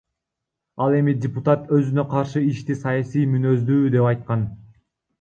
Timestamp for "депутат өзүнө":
1.25-2.07